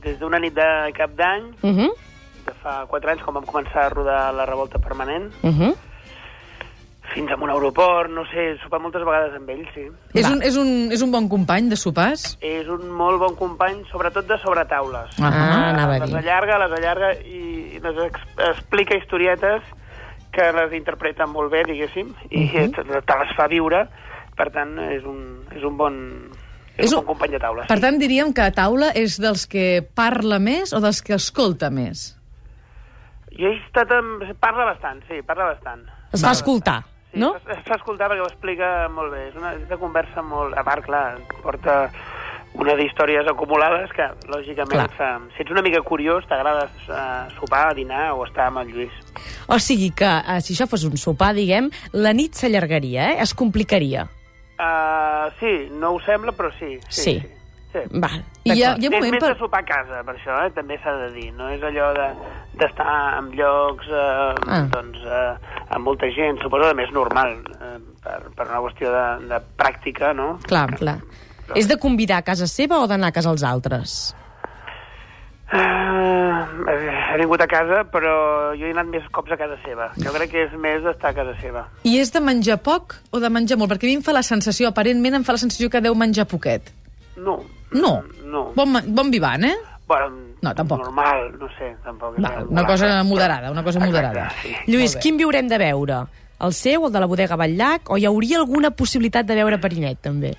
Des 0.07 0.17
d'una 0.23 0.41
nit 0.41 0.57
de 0.57 0.69
cap 0.97 1.13
d'any, 1.19 1.53
Uh 1.61 1.75
-huh, 1.75 1.91
de 2.47 2.55
fa 2.63 2.87
4 2.89 3.11
anys, 3.11 3.23
quan 3.23 3.35
vam 3.35 3.45
començar 3.45 3.85
a 3.85 3.89
rodar 3.91 4.33
la 4.33 4.47
revolta 4.47 4.79
permanent, 4.79 5.29
uh 5.43 5.51
-huh. 5.53 5.75
Fins 7.15 7.31
a 7.33 7.37
un 7.37 7.51
aeroport, 7.51 8.11
no 8.11 8.25
sé, 8.31 8.51
he 8.53 8.57
sopat 8.63 8.83
moltes 8.85 9.05
vegades 9.07 9.35
amb 9.39 9.49
ell, 9.51 9.65
sí. 9.75 9.87
És 10.15 10.27
Va. 10.27 10.33
un, 10.35 10.43
és, 10.43 10.57
un, 10.61 10.71
és 10.93 11.03
un 11.03 11.11
bon 11.15 11.29
company 11.29 11.69
de 11.71 11.77
sopars? 11.77 12.37
És 12.45 12.69
un 12.69 12.89
molt 12.91 13.19
bon 13.23 13.35
company, 13.39 13.83
sobretot 13.91 14.27
de 14.29 14.39
sobretaules. 14.43 15.17
Ah, 15.21 15.71
anava 15.73 15.95
a 15.97 15.99
les 16.03 16.11
dir. 16.11 16.19
allarga, 16.23 16.59
les 16.65 16.77
allarga 16.79 17.13
i 17.25 17.79
les 17.83 18.03
ex 18.09 18.21
explica 18.51 18.97
historietes 18.99 19.63
que 20.33 20.51
les 20.53 20.73
interpreta 20.77 21.27
molt 21.27 21.51
bé, 21.51 21.65
diguéssim, 21.65 22.13
i 22.31 22.45
uh 22.45 22.51
-huh. 22.53 22.75
te, 22.75 22.85
les 23.25 23.37
fa 23.37 23.47
viure. 23.49 23.89
Per 24.37 24.51
tant, 24.53 24.79
és 24.79 25.03
un, 25.05 25.45
és 25.57 25.65
un 25.65 25.77
bon... 25.77 25.95
És, 26.77 26.85
És 26.85 26.93
un 26.93 26.99
un- 26.99 27.05
bon 27.05 27.15
company 27.15 27.31
de 27.33 27.39
taula. 27.41 27.67
Per 27.67 27.77
sí. 27.77 27.83
tant, 27.83 27.99
diríem 27.99 28.33
que 28.33 28.43
a 28.43 28.53
taula 28.53 28.91
és 28.95 29.19
dels 29.19 29.47
que 29.49 29.83
parla 29.95 30.39
més 30.39 30.73
o 30.73 30.81
dels 30.81 31.03
que 31.03 31.15
escolta 31.15 31.71
més? 31.71 32.15
Jo 33.39 33.49
he 33.49 33.57
estat 33.67 33.91
amb... 33.91 34.23
Parla 34.39 34.65
bastant, 34.65 35.03
sí, 35.09 35.23
parla 35.27 35.45
bastant. 35.47 35.83
Es 36.13 36.23
fa 36.23 36.31
escoltar, 36.31 36.85
Sí, 37.13 37.21
no? 37.23 37.35
Es, 37.37 37.47
es 37.57 37.65
fa 37.67 37.79
escoltar 37.79 38.11
perquè 38.11 38.25
ho 38.25 38.29
explica 38.29 38.71
molt 38.93 39.15
bé. 39.15 39.29
És 39.31 39.39
una, 39.39 39.55
és 39.57 39.65
una 39.67 39.81
conversa 39.81 40.25
molt... 40.25 40.57
A 40.59 40.65
part, 40.67 40.85
clar, 40.87 41.05
porta 41.45 41.79
una 42.59 42.75
d'històries 42.79 43.29
acumulades 43.31 43.93
que, 43.95 44.07
lògicament, 44.33 44.93
fa, 44.97 45.11
si 45.35 45.45
ets 45.45 45.53
una 45.55 45.63
mica 45.63 45.83
curiós, 45.87 46.27
t'agrada 46.29 46.67
uh, 46.67 47.29
sopar, 47.37 47.71
dinar 47.77 48.11
o 48.17 48.25
estar 48.27 48.49
amb 48.49 48.63
el 48.65 48.73
Lluís. 48.73 48.95
O 49.49 49.61
sigui 49.63 49.93
que, 49.97 50.09
eh, 50.09 50.41
si 50.45 50.57
això 50.57 50.67
fos 50.71 50.85
un 50.89 50.97
sopar, 51.01 51.35
diguem, 51.37 51.71
la 51.95 52.15
nit 52.17 52.39
s'allargaria, 52.39 53.13
eh? 53.13 53.19
Es 53.25 53.35
complicaria. 53.37 54.09
Uh, 54.59 55.29
sí, 55.39 55.55
no 55.79 55.95
ho 55.95 56.01
sembla, 56.03 56.35
però 56.35 56.51
sí. 56.59 56.77
Sí. 56.89 57.03
Sí. 57.03 57.19
sí. 57.21 57.38
Sí. 57.73 57.83
Va, 58.01 58.11
I 58.45 58.53
hi 58.53 58.63
ha, 58.65 58.75
hi 58.79 58.87
ha 58.87 58.91
un 58.91 58.95
és 58.95 58.99
moment 58.99 59.13
més 59.17 59.23
per... 59.25 59.33
de 59.35 59.39
sopar 59.39 59.61
a 59.63 59.67
casa, 59.69 60.03
per 60.07 60.15
això, 60.17 60.37
eh? 60.47 60.51
també 60.57 60.79
s'ha 60.83 60.95
de 61.05 61.11
dir. 61.15 61.29
No 61.37 61.49
és 61.53 61.63
allò 61.63 61.91
de- 61.97 62.11
d'estar 62.59 62.97
en 63.19 63.31
llocs 63.39 63.87
eh, 63.89 64.35
Ah. 64.49 64.63
doncs, 64.73 64.99
eh, 65.05 65.65
amb 65.77 65.85
molta 65.85 66.09
gent, 66.17 66.41
suposo 66.43 66.69
que 66.71 66.75
més 66.81 66.91
normal, 66.93 67.37
eh, 67.61 67.75
per, 68.05 68.21
per 68.35 68.47
una 68.49 68.61
qüestió 68.65 68.91
de, 68.95 69.07
de 69.35 69.41
pràctica, 69.57 70.15
no? 70.17 70.39
Clar, 70.49 70.67
clar. 70.81 70.99
És 71.57 71.69
de 71.69 71.79
convidar 71.81 72.19
a 72.19 72.23
casa 72.27 72.47
seva 72.47 72.81
o 72.83 72.87
d'anar 72.87 73.09
a 73.09 73.13
casa 73.17 73.31
els 73.31 73.43
altres? 73.45 74.15
Uh, 75.49 76.45
he 77.15 77.17
vingut 77.23 77.41
a 77.41 77.47
casa, 77.49 77.79
però 77.89 78.53
jo 78.59 78.67
he 78.69 78.73
anat 78.75 78.91
més 78.93 79.07
cops 79.17 79.33
a 79.33 79.39
casa 79.41 79.57
seva. 79.65 79.87
Jo 79.97 80.13
crec 80.13 80.29
que 80.35 80.43
és 80.45 80.53
més 80.61 80.83
d'estar 80.85 81.15
a 81.15 81.17
casa 81.17 81.33
seva. 81.41 81.63
I 81.89 81.95
és 82.03 82.13
de 82.13 82.21
menjar 82.21 82.59
poc 82.61 82.99
o 83.17 83.21
de 83.23 83.31
menjar 83.33 83.57
molt? 83.57 83.73
Perquè 83.73 83.89
a 83.89 83.93
mi 83.95 83.97
em 83.97 84.05
fa 84.05 84.13
la 84.13 84.25
sensació, 84.27 84.69
aparentment 84.69 85.17
em 85.17 85.25
fa 85.25 85.33
la 85.39 85.41
sensació 85.41 85.71
que 85.73 85.81
deu 85.81 85.97
menjar 85.97 86.27
poquet. 86.29 86.69
No, 87.17 87.39
No. 87.73 88.03
No. 88.25 88.53
Bon, 88.55 88.79
bon 88.87 89.11
vivant, 89.11 89.45
eh? 89.45 89.55
Bueno, 89.87 90.11
No, 90.41 90.55
tampoc. 90.55 90.79
Normal, 90.79 91.33
no 91.39 91.49
sé, 91.59 91.75
tampoc. 91.83 92.17
molt 92.19 92.51
una 92.51 92.65
cosa 92.67 93.03
moderada, 93.03 93.51
una 93.51 93.65
cosa 93.65 93.79
Exacte, 93.79 93.87
moderada. 93.87 94.31
sí. 94.43 94.53
Lluís, 94.71 94.95
quin 94.97 95.17
viurem 95.17 95.49
de 95.49 95.59
veure? 95.59 96.05
El 96.41 96.53
seu, 96.53 96.87
el 96.87 96.93
de 96.93 97.01
la 97.01 97.07
bodega 97.07 97.35
Batllac, 97.35 97.91
o 97.91 97.97
hi 97.99 98.05
hauria 98.07 98.39
alguna 98.39 98.71
possibilitat 98.71 99.27
de 99.27 99.35
veure 99.35 99.59
Perinet, 99.59 99.99
també? 100.01 100.37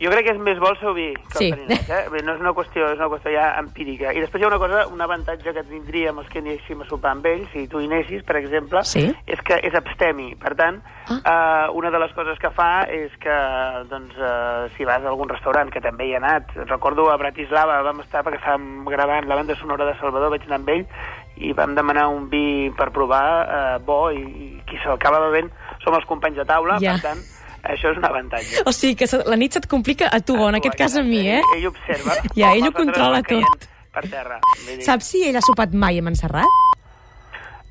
Jo 0.00 0.10
crec 0.12 0.26
que 0.28 0.30
és 0.30 0.38
més 0.38 0.58
bo 0.62 0.68
el 0.70 0.76
seu 0.78 0.92
vi 0.94 1.08
que 1.32 1.38
Sí. 1.38 1.48
el 1.50 1.56
Perinet, 1.56 1.88
eh? 1.90 2.08
Bé, 2.12 2.22
No 2.22 2.34
és 2.34 2.40
una 2.40 2.52
qüestió, 2.54 2.86
és 2.92 2.98
una 3.00 3.08
qüestió 3.08 3.32
ja 3.34 3.58
empírica. 3.58 4.12
I 4.14 4.20
després 4.20 4.40
hi 4.40 4.44
ha 4.44 4.48
una 4.48 4.58
cosa, 4.58 4.86
un 4.86 5.00
avantatge 5.00 5.52
que 5.52 5.64
tindríem 5.64 6.18
els 6.18 6.28
que 6.28 6.38
anéssim 6.38 6.80
a 6.82 6.86
sopar 6.86 7.10
amb 7.16 7.26
ells, 7.26 7.48
si 7.52 7.66
tu 7.66 7.80
hi 7.80 7.86
anessis, 7.86 8.22
per 8.22 8.36
exemple, 8.36 8.84
Sí. 8.84 9.12
és 9.26 9.40
que 9.42 9.58
és 9.62 9.74
abstemi. 9.74 10.36
Per 10.36 10.54
tant, 10.54 10.80
Ah. 11.24 11.66
eh, 11.66 11.70
una 11.74 11.90
de 11.90 11.98
les 11.98 12.12
coses 12.12 12.38
que 12.38 12.50
fa 12.50 12.84
és 12.84 13.10
que, 13.18 13.36
doncs, 13.88 14.14
eh, 14.16 14.68
si 14.76 14.84
vas 14.84 15.02
a 15.02 15.08
algun 15.08 15.28
restaurant, 15.28 15.68
que 15.72 15.80
també 15.80 16.06
hi 16.06 16.14
ha 16.14 16.18
anat, 16.18 16.44
recordo 16.68 17.10
a 17.10 17.16
Bratislava, 17.16 17.82
vam 17.82 17.98
estar 18.00 18.22
perquè 18.22 18.38
estàvem 18.38 18.84
gravant 18.86 19.26
la 19.26 19.34
banda 19.34 19.56
sonora 19.56 19.84
de 19.84 19.98
Salvador, 19.98 20.30
vaig 20.30 20.42
anar 20.44 20.60
amb 20.60 20.68
ell, 20.68 20.86
i 21.38 21.52
vam 21.52 21.74
demanar 21.74 22.06
un 22.08 22.28
vi 22.30 22.70
per 22.76 22.90
provar, 22.92 23.48
eh, 23.48 23.78
bo, 23.84 24.10
i, 24.12 24.18
i 24.22 24.62
qui 24.66 24.76
se'l 24.78 24.92
acaba 24.92 25.18
bevent 25.30 25.50
som 25.82 25.94
els 25.94 26.04
companys 26.04 26.36
de 26.36 26.44
taula, 26.44 26.78
Ja. 26.80 26.92
per 26.92 27.02
tant, 27.02 27.18
això 27.62 27.90
és 27.92 27.98
un 27.98 28.04
avantatge. 28.04 28.62
O 28.66 28.72
sigui, 28.72 28.94
que 28.96 29.08
la 29.26 29.36
nit 29.36 29.52
se't 29.56 29.66
complica 29.68 30.08
a 30.12 30.20
tu, 30.20 30.36
o 30.38 30.48
en 30.48 30.54
aquest 30.60 30.76
cas 30.78 30.96
a 30.96 31.02
mi, 31.02 31.24
eh? 31.28 31.40
Ell, 31.40 31.58
ell 31.62 31.66
observa. 31.72 32.14
Ja, 32.38 32.52
ell 32.54 32.68
ho 32.68 32.72
controla 32.72 33.22
tot. 33.22 33.66
Per 33.94 34.04
terra. 34.10 34.38
Saps 34.84 35.08
si 35.10 35.24
ell 35.28 35.36
ha 35.36 35.42
sopat 35.42 35.72
mai 35.74 35.98
a 35.98 36.02
Montserrat? 36.02 36.46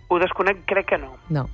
Ho 0.09 0.19
desconec, 0.19 0.63
crec 0.67 0.85
que 0.93 0.97
no. 0.97 1.15
No. 1.29 1.47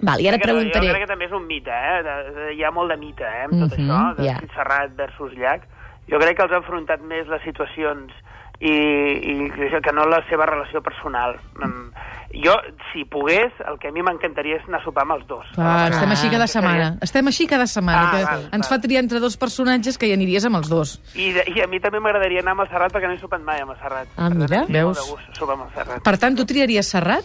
Val, 0.00 0.20
i 0.24 0.28
ara 0.30 0.38
et 0.38 0.42
preguntaré... 0.42 0.86
Jo 0.88 0.94
crec 0.94 1.02
que 1.04 1.10
també 1.10 1.26
és 1.28 1.34
un 1.36 1.44
mite, 1.46 1.70
eh? 1.74 1.96
De, 2.06 2.14
de, 2.36 2.44
hi 2.56 2.62
ha 2.64 2.70
molt 2.72 2.88
de 2.94 2.96
mite, 3.00 3.26
eh? 3.26 3.42
Amb 3.44 3.58
tot 3.60 3.74
Mhm, 3.76 3.90
això, 3.90 4.14
de 4.16 4.24
ja. 4.30 4.36
Serrat 4.54 4.94
versus 4.96 5.34
Llac. 5.36 5.66
Jo 6.08 6.20
crec 6.22 6.36
que 6.38 6.46
els 6.46 6.54
ha 6.54 6.60
enfrontat 6.62 7.02
més 7.02 7.26
les 7.28 7.42
situacions 7.44 8.12
i, 8.60 8.72
i 8.72 9.50
que 9.84 9.92
no 9.92 10.06
la 10.08 10.22
seva 10.30 10.46
relació 10.48 10.80
personal. 10.80 11.36
Mm, 11.58 11.90
Jo, 12.34 12.54
si 12.92 13.04
pogués, 13.04 13.52
el 13.68 13.78
que 13.78 13.88
a 13.88 13.92
mi 13.92 14.02
m'encantaria 14.02 14.56
és 14.56 14.64
anar 14.68 14.80
a 14.80 14.84
sopar 14.84 15.04
amb 15.04 15.12
els 15.16 15.26
dos. 15.28 15.46
Clar, 15.54 15.92
estem 15.92 16.10
així 16.10 16.28
cada 16.30 16.46
setmana. 16.46 16.88
Estem 17.00 17.26
així 17.30 17.46
cada 17.46 17.66
setmana, 17.66 18.02
Ah, 18.02 18.10
que 18.10 18.24
val, 18.24 18.42
ens 18.52 18.68
val. 18.68 18.78
fa 18.78 18.80
triar 18.82 19.02
entre 19.02 19.20
dos 19.20 19.36
personatges 19.36 19.96
que 19.96 20.06
hi 20.08 20.12
aniries 20.12 20.44
amb 20.44 20.56
els 20.56 20.68
dos. 20.68 21.00
I, 21.14 21.32
de, 21.32 21.44
I 21.54 21.62
a 21.62 21.66
mi 21.66 21.80
també 21.80 22.00
m'agradaria 22.00 22.40
anar 22.40 22.52
amb 22.52 22.60
el 22.66 22.68
Serrat 22.68 22.92
perquè 22.92 23.06
no 23.06 23.14
he 23.14 23.18
sopat 23.18 23.40
mai 23.42 23.60
amb 23.60 23.70
el 23.72 23.78
Serrat. 23.78 24.08
Ah, 24.16 24.28
tant, 24.28 24.36
mira, 24.38 24.60
molt 24.66 24.72
veus? 24.72 24.98
gust 25.10 25.38
sopar 25.38 25.54
amb 25.54 25.68
el 25.68 25.74
Serrat. 25.74 26.02
Per 26.02 26.18
tant, 26.18 26.36
tu 26.36 26.44
triaries 26.44 26.86
Serrat? 26.86 27.24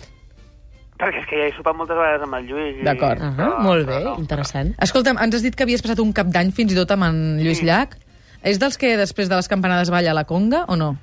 Perquè 1.02 1.18
és 1.24 1.26
que 1.28 1.36
ja 1.42 1.46
he 1.50 1.54
sopat 1.58 1.76
moltes 1.76 1.98
vegades 1.98 2.22
amb 2.22 2.36
el 2.36 2.46
Lluís. 2.46 2.76
i- 2.78 2.84
D'acord. 2.86 3.22
Ah, 3.22 3.34
però- 3.36 3.58
molt 3.60 3.88
bé, 3.88 4.04
no. 4.04 4.16
interessant. 4.20 4.76
Escolta'm, 4.80 5.18
ens 5.18 5.36
has 5.36 5.42
dit 5.42 5.56
que 5.56 5.64
havies 5.64 5.82
passat 5.82 6.00
un 6.00 6.14
cap 6.14 6.28
d'any 6.28 6.52
fins 6.52 6.72
i 6.74 6.76
tot 6.76 6.92
amb 6.92 7.04
en 7.10 7.40
Lluís 7.42 7.58
Sí. 7.58 7.66
Llach. 7.66 7.98
És 8.44 8.60
dels 8.60 8.78
que 8.78 8.96
després 8.98 9.28
de 9.30 9.36
les 9.36 9.48
campanades 9.48 9.90
balla 9.90 10.12
a 10.12 10.14
la 10.14 10.26
conga 10.26 10.66
o 10.68 10.76
no? 10.76 10.96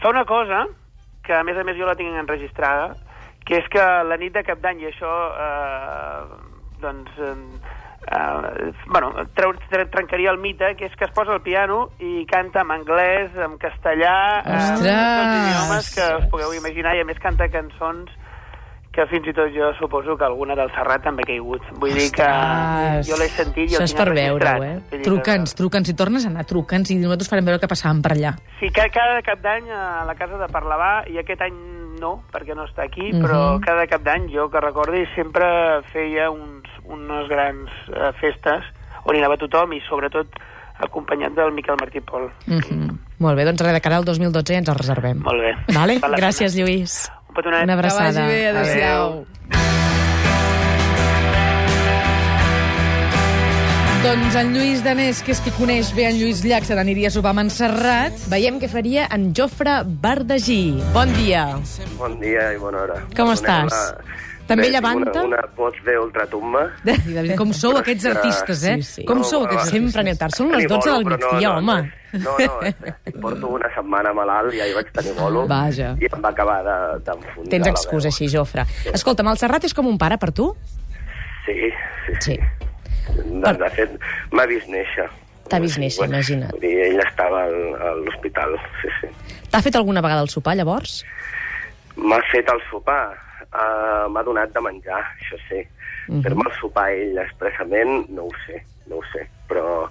Fa 0.00 0.08
una 0.10 0.24
cosa, 0.24 0.66
que 1.24 1.32
a 1.32 1.42
més 1.42 1.56
a 1.56 1.64
més 1.64 1.76
jo 1.76 1.86
la 1.86 1.94
tinc 1.96 2.14
enregistrada, 2.14 2.94
que 3.44 3.60
és 3.60 3.70
que 3.72 3.84
la 4.08 4.16
nit 4.20 4.32
de 4.34 4.42
cap 4.46 4.60
d'any, 4.64 4.80
i 4.84 4.90
això, 4.90 5.12
eh, 5.44 6.20
doncs, 6.80 7.10
eh, 7.20 7.34
eh, 8.08 8.72
bueno, 8.88 9.12
treu, 9.36 9.54
tre, 9.70 9.86
trencaria 9.92 10.32
el 10.32 10.40
mite, 10.40 10.74
que 10.78 10.88
és 10.88 10.96
que 10.96 11.04
es 11.04 11.14
posa 11.16 11.36
al 11.36 11.42
piano 11.44 11.90
i 12.00 12.24
canta 12.30 12.64
en 12.64 12.72
anglès, 12.72 13.36
en 13.36 13.58
castellà, 13.60 14.16
Ostres! 14.40 14.80
tots 14.80 14.90
els 14.90 15.40
idiomes 15.40 15.94
que 15.94 16.10
us 16.18 16.28
pugueu 16.32 16.54
imaginar, 16.56 16.96
i 16.96 17.04
a 17.04 17.08
més 17.08 17.20
canta 17.20 17.50
cançons 17.52 18.12
que 18.94 19.04
fins 19.10 19.26
i 19.26 19.32
tot 19.34 19.50
jo 19.50 19.72
suposo 19.74 20.14
que 20.16 20.22
alguna 20.22 20.54
del 20.54 20.70
Serrat 20.70 21.02
també 21.02 21.24
ha 21.24 21.30
caigut. 21.32 21.64
Vull 21.82 21.96
dir 21.98 22.10
que 22.14 22.24
Ostres! 22.30 23.08
jo 23.08 23.18
l'he 23.18 23.28
sentit 23.34 23.72
i 23.72 23.78
el 23.80 23.88
tinc 23.88 23.98
per 23.98 24.08
veure-ho, 24.14 24.68
eh? 24.70 25.00
Truca'ns, 25.02 25.56
truca'ns. 25.58 25.90
Si 25.90 25.96
tornes 25.98 26.24
a 26.24 26.30
anar, 26.30 26.46
truca'ns 26.46 26.94
i 26.94 27.00
nosaltres 27.02 27.32
farem 27.32 27.50
veure 27.50 27.58
que 27.58 27.70
passàvem 27.70 28.04
per 28.04 28.14
allà. 28.14 28.36
Sí, 28.60 28.70
cada, 28.70 28.92
cada 28.94 29.24
cap 29.26 29.42
d'any 29.42 29.66
a 29.74 30.04
la 30.06 30.14
casa 30.14 30.38
de 30.38 30.46
Parlavà, 30.54 30.92
i 31.10 31.18
aquest 31.18 31.42
any 31.42 31.58
no, 32.00 32.22
perquè 32.32 32.54
no 32.54 32.64
està 32.66 32.84
aquí, 32.84 33.12
Mhm. 33.12 33.22
però 33.24 33.60
cada 33.64 33.86
cap 33.86 34.02
d'any, 34.02 34.28
jo 34.32 34.48
que 34.50 34.60
recordi, 34.60 35.04
sempre 35.14 35.82
feia 35.92 36.30
uns, 36.30 36.64
unes 36.84 37.28
grans 37.28 37.70
eh, 37.88 38.12
festes 38.20 38.64
on 39.04 39.16
hi 39.16 39.20
anava 39.20 39.36
tothom 39.36 39.72
i 39.72 39.80
sobretot 39.88 40.26
acompanyat 40.78 41.32
del 41.32 41.52
Miquel 41.52 41.76
Martí 41.78 42.00
Pol. 42.00 42.30
Mhm. 42.46 42.98
Molt 43.18 43.36
bé, 43.36 43.44
doncs 43.44 43.60
res, 43.62 43.72
de 43.72 43.80
cara 43.80 43.96
al 43.96 44.04
2012 44.04 44.52
ja 44.54 44.58
ens 44.58 44.68
el 44.68 44.74
reservem. 44.74 45.20
Molt 45.22 45.40
bé. 45.40 45.54
Vale? 45.72 46.00
Gràcies. 46.00 46.56
Lluís. 46.56 47.10
Un 47.28 47.34
petonet. 47.34 47.64
Una 47.64 47.74
abraçada. 47.74 48.10
Que 48.12 48.20
vagi 48.20 48.28
bé, 48.28 48.48
adéu-siau. 48.48 49.26
Doncs 54.04 54.34
en 54.36 54.50
Lluís 54.52 54.82
Danés, 54.84 55.22
que 55.24 55.32
és 55.32 55.38
qui 55.40 55.50
coneix 55.56 55.88
bé 55.96 56.04
en 56.10 56.18
Lluís 56.18 56.42
Llach, 56.44 56.66
se 56.68 56.74
n'aniria 56.76 57.08
a 57.08 57.12
sopar 57.14 57.30
a 57.32 57.36
Montserrat. 57.38 58.18
Veiem 58.28 58.58
què 58.60 58.68
faria 58.68 59.06
en 59.14 59.30
Jofre 59.36 59.78
Bardagí. 60.02 60.74
Bon 60.92 61.08
dia. 61.16 61.44
Bon 61.96 62.18
dia 62.20 62.50
i 62.52 62.58
bona 62.60 62.82
hora. 62.84 62.98
Com 63.16 63.30
Perdoneu 63.30 63.34
estàs? 63.38 63.72
la- 63.72 64.20
També 64.44 64.66
Bé, 64.66 64.72
llevanta? 64.74 65.22
Una, 65.24 65.38
una 65.38 65.48
voz 65.56 65.72
de 65.86 65.94
ultratumba. 65.98 66.66
Com 67.38 67.54
sou 67.56 67.78
aquests 67.78 68.04
artistes, 68.12 68.64
eh? 68.68 68.74
Sí, 68.82 68.82
sí. 68.82 69.04
Com 69.08 69.22
No, 69.22 69.24
sou 69.24 69.46
aquests 69.46 69.64
va, 69.64 69.70
Sempre 69.72 70.00
aneu 70.04 70.18
tard. 70.20 70.34
Són 70.36 70.50
les 70.52 70.66
Tenir 70.66 70.68
12 70.68 70.90
del 70.90 71.06
migdia, 71.06 71.30
no, 71.40 71.40
no, 71.40 71.56
home. 71.56 71.92
No, 72.12 72.36
no, 72.38 72.58
no, 72.60 73.20
porto 73.22 73.48
una 73.56 73.70
setmana 73.74 74.12
malalt 74.12 74.52
i 74.54 74.60
ahir 74.60 74.74
vaig 74.76 74.92
tenir 74.92 75.14
bolo. 75.16 75.46
Vaja. 75.48 75.94
I 75.98 76.10
em 76.12 76.20
va 76.20 76.28
acabar 76.28 76.60
de- 76.62 77.00
d'enfonsar 77.08 77.48
Tens 77.56 77.66
excusa 77.72 78.08
així, 78.12 78.28
Jofre. 78.28 78.66
Escolta'm, 78.92 79.32
el 79.32 79.38
Serrat 79.40 79.64
és 79.64 79.72
com 79.72 79.86
un 79.88 79.96
pare 79.96 80.18
per 80.20 80.30
tu? 80.32 80.52
Sí, 81.46 81.56
sí, 81.56 81.72
Sí. 82.20 82.38
De, 83.12 83.52
de 83.60 83.70
fet, 83.76 83.98
m'ha 84.32 84.46
vist 84.50 84.68
néixer. 84.72 85.08
T'ha 85.50 85.60
vist 85.60 85.78
néixer, 85.80 86.06
imagina't. 86.08 86.54
Vull 86.54 86.64
dir, 86.64 86.74
ell 86.86 87.02
estava 87.04 87.44
al, 87.48 87.58
a 87.76 87.92
l'hospital, 88.00 88.56
sí, 88.80 88.92
sí. 89.00 89.10
T'ha 89.52 89.60
fet 89.64 89.76
alguna 89.76 90.02
vegada 90.04 90.24
el 90.24 90.32
sopar, 90.32 90.56
llavors? 90.56 91.02
M'ha 92.00 92.20
fet 92.30 92.48
el 92.50 92.62
sopar, 92.70 93.12
uh, 93.50 94.06
m'ha 94.10 94.24
donat 94.26 94.54
de 94.54 94.62
menjar, 94.64 95.02
això 95.20 95.40
sí. 95.48 95.60
Mhm. 96.08 96.22
Fer-me 96.24 96.48
el 96.48 96.56
sopar 96.60 96.90
ell 96.92 97.18
expressament, 97.22 98.08
no 98.12 98.28
ho 98.28 98.32
sé, 98.46 98.62
no 98.90 99.00
ho 99.00 99.04
sé, 99.12 99.26
però 99.48 99.88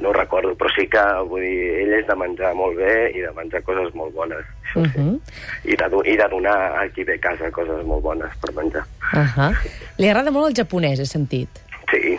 no 0.00 0.08
ho 0.08 0.12
recordo, 0.12 0.54
però 0.58 0.70
sí 0.74 0.86
que, 0.90 1.02
vull 1.28 1.44
dir, 1.44 1.80
ell 1.84 1.92
és 2.00 2.06
de 2.08 2.16
menjar 2.18 2.54
molt 2.56 2.78
bé 2.78 2.94
i 3.14 3.20
de 3.22 3.32
menjar 3.36 3.60
coses 3.66 3.92
molt 3.94 4.14
bones, 4.14 4.44
això 4.64 4.84
sí. 4.92 5.00
Mhm. 5.00 5.18
I, 5.64 5.76
de, 5.80 6.02
I 6.12 6.16
de 6.20 6.28
donar 6.28 6.56
a 6.80 6.88
qui 6.88 7.04
ve 7.04 7.14
a 7.14 7.24
casa 7.24 7.50
coses 7.50 7.84
molt 7.84 8.02
bones 8.02 8.32
per 8.40 8.54
menjar. 8.54 8.84
Uh 9.12 9.28
-huh. 9.36 9.52
Li 9.98 10.08
agrada 10.08 10.30
molt 10.30 10.48
el 10.48 10.56
japonès, 10.56 11.00
he 11.00 11.06
sentit. 11.06 11.48
Sí. 11.90 12.18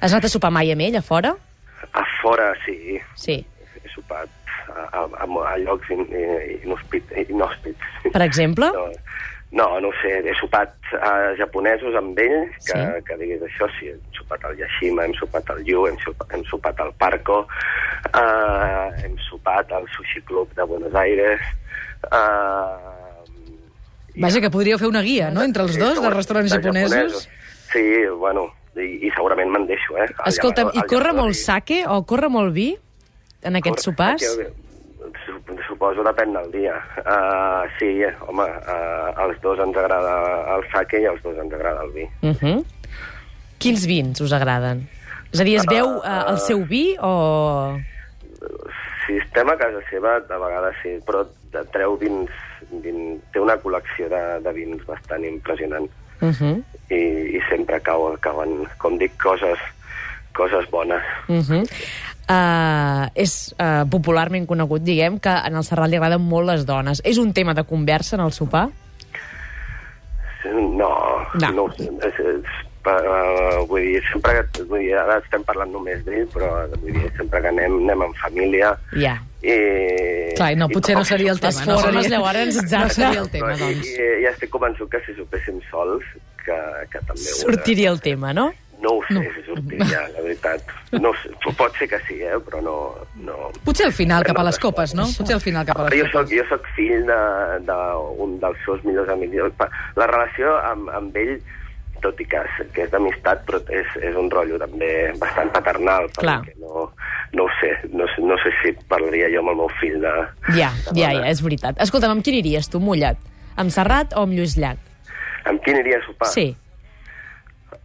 Has 0.00 0.12
anat 0.12 0.24
a 0.28 0.32
sopar 0.32 0.50
mai 0.54 0.70
amb 0.72 0.80
ell, 0.86 0.96
a 0.96 1.02
fora? 1.02 1.34
A 1.92 2.04
fora, 2.22 2.52
sí, 2.66 2.98
Sí. 3.16 3.44
he 3.82 3.88
sopat 3.94 4.28
a, 4.68 5.04
a, 5.04 5.24
a, 5.24 5.56
llocs 5.58 5.90
in, 5.90 6.04
in, 6.12 6.60
inhòspits. 6.62 7.10
inhòspits. 7.28 8.12
Per 8.12 8.22
exemple? 8.22 8.70
No, 9.50 9.64
no, 9.64 9.80
no 9.80 9.90
sé, 10.02 10.10
he 10.28 10.34
sopat 10.36 10.74
a 11.00 11.32
japonesos 11.38 11.94
amb 11.96 12.18
ell, 12.20 12.50
que, 12.66 12.74
Sí. 12.76 13.04
que 13.06 13.14
diguis 13.16 13.40
això, 13.46 13.64
sí, 13.78 13.88
hem 13.88 14.00
sopat 14.12 14.44
al 14.44 14.58
Yashima, 14.58 15.06
hem 15.06 15.14
sopat 15.16 15.48
al 15.54 15.62
Yu, 15.64 15.86
hem 15.88 15.96
sopat, 16.04 16.34
hem 16.36 16.42
sopat 16.50 16.80
al 16.84 16.92
Parco, 17.00 17.38
uh, 18.12 18.90
hem 19.00 19.16
sopat 19.30 19.72
al 19.72 19.88
Sushi 19.96 20.20
Club 20.28 20.52
de 20.54 20.62
Buenos 20.68 20.94
Aires, 20.94 21.40
uh, 22.12 23.24
Vaja, 24.20 24.40
que 24.42 24.50
podríeu 24.50 24.76
fer 24.78 24.88
una 24.90 25.00
guia, 25.00 25.30
no?, 25.30 25.40
entre 25.46 25.62
els 25.62 25.78
dos, 25.78 25.96
dels 25.96 26.14
restaurants 26.14 26.52
japonesos. 26.52 27.28
Sí, 27.72 28.04
bueno, 28.18 28.50
i, 28.78 29.06
i 29.06 29.10
segurament 29.16 29.50
me'n 29.50 29.66
deixo, 29.66 29.96
eh? 29.98 30.06
Escolta'm, 30.26 30.70
llamador- 30.70 30.86
i 30.86 30.94
corre 30.94 31.12
molt 31.16 31.34
sake 31.38 31.82
o 31.88 32.00
corre 32.08 32.28
molt 32.32 32.54
vi 32.54 32.70
en 33.42 33.56
aquests 33.60 33.84
sopars? 33.90 34.24
Corre, 34.24 34.48
sup- 35.26 35.54
Suposo 35.68 36.02
depèn 36.02 36.32
del 36.32 36.50
dia. 36.50 36.74
Uh, 37.04 37.66
sí, 37.78 37.90
home, 38.26 38.42
uh, 38.42 39.12
als 39.24 39.40
dos 39.44 39.58
ens 39.60 39.76
agrada 39.76 40.14
el 40.56 40.64
sake 40.72 41.00
i 41.02 41.06
als 41.06 41.20
dos 41.22 41.36
ens 41.38 41.52
agrada 41.52 41.84
el 41.84 41.92
vi. 41.92 42.06
Uh 42.22 42.32
-huh. 42.34 42.64
Quins 43.58 43.86
vins 43.86 44.20
us 44.20 44.32
agraden? 44.32 44.88
És 45.32 45.40
a 45.40 45.44
dir, 45.44 45.56
es 45.56 45.66
veu 45.68 45.86
uh, 45.98 46.30
el 46.30 46.38
seu 46.38 46.64
vi 46.64 46.96
o... 47.00 47.76
Si 49.06 49.16
estem 49.16 49.48
a 49.48 49.56
casa 49.56 49.80
seva, 49.90 50.20
de 50.20 50.36
vegades 50.38 50.74
sí, 50.82 50.98
però 51.06 51.26
treu 51.72 51.96
vins, 51.96 52.30
vins 52.70 53.20
té 53.32 53.40
una 53.40 53.56
col·lecció 53.56 54.08
de, 54.08 54.40
de 54.44 54.52
vins 54.52 54.84
bastant 54.86 55.24
impressionant 55.24 55.88
Uh 56.20 56.28
-huh. 56.28 56.62
i, 56.90 57.36
i 57.36 57.40
sempre 57.48 57.80
cau, 57.80 58.16
cauen, 58.20 58.66
com 58.78 58.98
dic, 58.98 59.12
coses, 59.22 59.58
coses 60.32 60.70
bones. 60.70 61.02
Uh 61.28 61.36
-huh. 61.36 61.64
Uh, 62.28 63.08
és 63.14 63.54
uh, 63.58 63.88
popularment 63.88 64.46
conegut, 64.46 64.82
diguem, 64.82 65.18
que 65.18 65.30
en 65.30 65.56
el 65.56 65.64
Serrat 65.64 65.88
li 65.88 65.96
agraden 65.96 66.20
molt 66.20 66.46
les 66.46 66.66
dones. 66.66 67.00
És 67.04 67.16
un 67.16 67.32
tema 67.32 67.54
de 67.54 67.64
conversa 67.64 68.16
en 68.16 68.22
el 68.22 68.32
sopar? 68.32 68.68
No, 70.44 70.92
No. 71.40 71.50
no, 71.52 71.68
és, 71.78 72.18
és, 72.18 72.44
uh, 72.96 73.62
vull 73.70 73.84
dir, 73.86 74.02
sempre 74.10 74.34
que, 74.38 74.62
vull 74.70 74.82
dir, 74.84 74.94
ara 74.98 75.18
estem 75.22 75.44
parlant 75.48 75.72
només 75.74 76.04
d'ell, 76.06 76.26
però 76.34 76.50
vull 76.76 76.92
dir, 76.96 77.08
sempre 77.16 77.42
que 77.44 77.50
anem, 77.54 77.80
anem 77.84 78.06
en 78.08 78.14
família 78.22 78.74
Ja. 78.98 79.16
i... 79.42 79.56
Clar, 80.38 80.52
no, 80.60 80.68
i 80.70 80.74
potser 80.78 80.94
no 80.98 81.04
seria 81.08 81.32
el 81.34 81.40
tema. 81.42 81.64
No 81.66 81.80
llavors, 82.02 82.54
No 82.54 82.62
exacte. 82.62 82.94
seria 83.00 83.20
el 83.24 83.30
tema, 83.34 83.52
doncs. 83.58 83.86
I, 83.86 83.98
i, 83.98 84.08
ja 84.24 84.32
estic 84.34 84.50
convençut 84.54 84.90
que 84.92 85.00
si 85.06 85.14
sopéssim 85.18 85.60
sols, 85.70 86.06
que, 86.44 86.56
que 86.92 87.00
també 87.04 87.20
ho 87.28 87.42
Sortiria 87.42 87.90
el 87.90 88.00
tema, 88.00 88.32
no? 88.32 88.50
No 88.78 88.92
ho 88.94 89.00
sé 89.08 89.14
no. 89.16 89.22
si 89.34 89.42
sortiria, 89.42 90.04
la 90.14 90.20
veritat. 90.22 90.68
No 91.02 91.10
sé, 91.18 91.32
pot 91.58 91.74
ser 91.80 91.88
que 91.90 91.98
sí, 92.06 92.20
eh? 92.22 92.36
però 92.46 92.60
no... 92.62 92.74
no. 93.26 93.48
Potser 93.66 93.88
al 93.88 93.92
final, 93.96 94.22
cap 94.22 94.38
a 94.38 94.44
No 94.44 94.46
les 94.46 94.60
copes, 94.62 94.94
no? 94.94 95.08
Potser 95.18 95.34
al 95.34 95.42
final, 95.42 95.66
cap 95.66 95.80
a 95.82 95.88
les 95.88 95.96
Jo 95.98 96.04
copes. 96.06 96.14
soc, 96.14 96.30
jo 96.36 96.44
soc 96.46 96.68
fill 96.76 97.02
d'un 97.08 97.66
de, 97.66 97.78
un 98.22 98.36
dels 98.38 98.60
seus 98.64 98.84
millors 98.86 99.10
amics. 99.10 99.34
La 99.98 100.06
relació 100.06 100.54
amb, 100.70 100.92
amb 100.94 101.18
ell, 101.18 101.34
tot 102.02 102.20
i 102.20 102.26
que, 102.28 102.36
és- 102.44 102.70
que 102.74 102.82
és 102.86 102.90
d'amistat, 102.90 103.44
però 103.46 103.60
és, 103.70 103.86
és 104.02 104.16
un 104.16 104.30
rotllo 104.30 104.58
també 104.58 104.90
bastant 105.20 105.50
paternal. 105.54 106.08
Clar. 106.18 106.38
perquè 106.44 106.56
No, 106.62 106.88
no 107.32 107.44
ho 107.44 107.50
sé, 107.60 107.72
no, 107.92 108.06
sé- 108.14 108.22
no 108.24 108.36
sé 108.42 108.52
si 108.62 108.72
parlaria 108.88 109.28
jo 109.32 109.40
amb 109.44 109.52
el 109.54 109.56
meu 109.62 109.68
fill 109.80 109.98
de... 110.00 110.12
Ja, 110.56 110.70
de 110.92 111.00
ja, 111.00 111.12
ja, 111.12 111.26
és 111.30 111.42
veritat. 111.44 111.76
Escolta'm, 111.80 112.14
amb 112.16 112.24
quin 112.24 112.38
iries 112.40 112.68
tu, 112.72 112.80
mullat? 112.80 113.16
Amb 113.56 113.70
Serrat 113.74 114.14
o 114.16 114.22
amb 114.22 114.32
Lluís 114.38 114.56
Llach? 114.56 114.78
Amb 115.48 115.62
qui 115.64 115.72
aniria 115.74 115.98
a 115.98 116.06
sopar? 116.06 116.28
Sí. 116.34 116.48